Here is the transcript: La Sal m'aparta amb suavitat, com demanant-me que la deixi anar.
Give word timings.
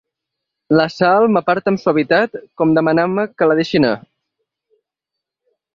La 0.79 0.87
Sal 0.93 1.25
m'aparta 1.35 1.71
amb 1.73 1.81
suavitat, 1.83 2.41
com 2.61 2.73
demanant-me 2.79 3.29
que 3.41 3.51
la 3.53 3.61
deixi 3.61 3.83
anar. 3.83 3.95